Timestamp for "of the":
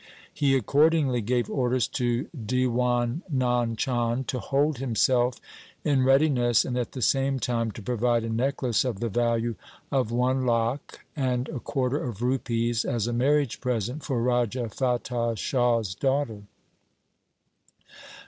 8.83-9.09